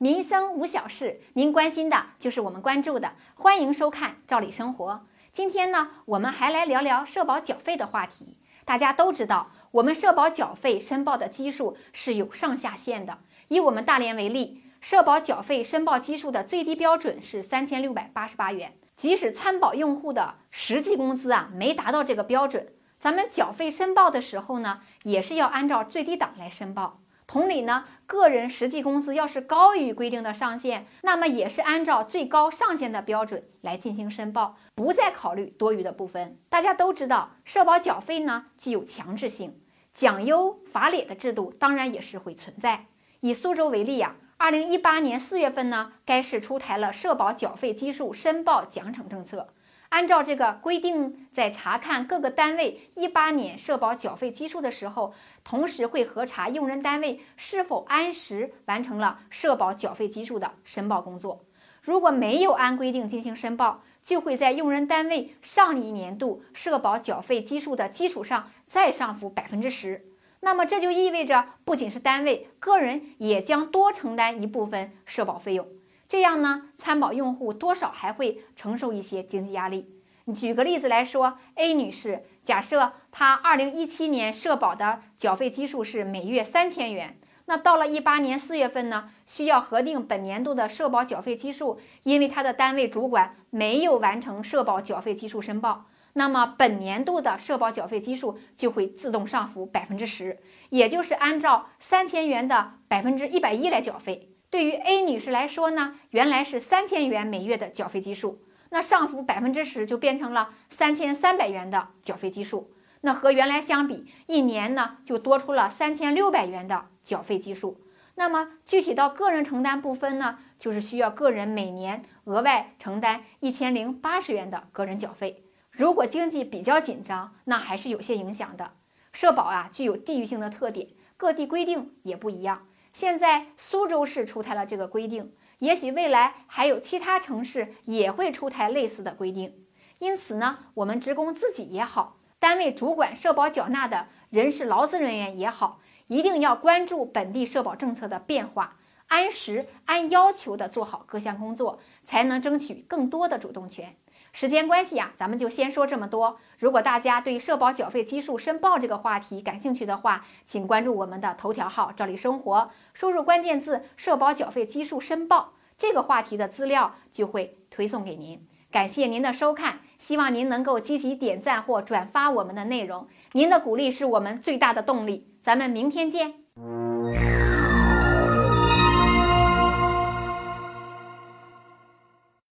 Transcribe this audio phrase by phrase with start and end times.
[0.00, 3.14] 民生无小事，您关心的就是我们关注的。
[3.34, 4.92] 欢迎收看《赵理生活》。
[5.32, 8.36] 今天呢，我们还来聊聊社保缴费的话题。
[8.64, 13.18] 大家都知道，我们社保缴费申报的基数是有上下限的。
[13.48, 18.74] 以我们大连为例，社保缴费申报基数的最低标准是三千六百八十八元。
[18.96, 22.68] 即使参保用户的实际工资啊没达到这个标准，
[23.00, 27.00] 咱们缴费申报的时候呢，也是要按照最低档来申报。
[27.28, 36.38] 同理呢，个人实际工资要是高于规定的上限，那么也是按照最高上限的标准来进行申报，不再考虑多余的部分。
[36.48, 39.60] 大家都知道，社保缴费呢具有强制性，
[39.92, 42.86] 奖优罚劣的制度当然也是会存在。
[43.20, 49.48] 以苏州为例呀，二零一八年四月份呢，该市出台了社保缴费基数申报奖惩政策。
[49.90, 55.14] 按照这个规定，在查看各个单位一八年社保缴费基数的时候，
[55.44, 61.40] 同时会核查用人单位是否按时完成了社保缴费基数的申报工作。
[61.80, 70.04] 如果没有按规定进行申报，就会在用人单位上一年度社保缴费基数的基础上再上浮百分之十。
[70.40, 75.66] 那么这就意味着，不仅是单位，个人也将多承担一部分社保费用。
[76.08, 79.94] 这样呢，参保用户多少还会承受一些经济压力。
[80.24, 100.38] 你举个例子来说，A 女士，假设她二零一七年社保的缴费基数是每月三千元，那到了一八年四月份呢，需要核定本年度的社保缴费基数，因为她的单位主管没有完成社保缴费基数申报，那么本年度的社保缴费基数就会自动上浮百分之十，
[100.70, 104.27] 也就是按照三千元的百分之一百一来缴费。
[104.50, 112.72] 对于 A 女士来说呢，原来是三千元每月的缴费基数，那上浮百分之十就变成了三千三百元的缴费基数。
[113.02, 117.82] 那和原来相比，一年呢就多出了三千六百元的缴费基数。
[118.14, 125.44] 那么具体到个人承担部分呢，就是需要个人每年额外承担一千零八十元的个人缴费。
[125.70, 128.72] 如果经济比较紧张，那还是有些影响的。
[129.12, 132.66] 社保啊具有地域性的特点，各地规定也不一样。
[132.98, 139.54] 现在苏州市出台了这个规定，也许未来还有其他城市也会出台类似的规定。
[140.00, 153.94] 因此呢，我们职工自己也好，单位主管社保缴纳的人事劳资人员也好，一定要关注本地社保政策的变化，按时按要求的做好各项工作，才能争取更多的主动权。
[154.32, 156.38] 时间关系啊，咱们就先说这么多。
[156.58, 168.46] 如果大家对社保缴费基数申报这个话题感兴趣的话，请关注我们的头条号“赵丽生活”，输入关键字“社保缴费基数申报”，这个话题的资料就会推送给您。
[168.70, 175.26] 感谢您的收看，希望您能够积极点赞或转发我们的内容，您的鼓励是我们最大的动力。
[175.42, 176.87] 咱们明天见。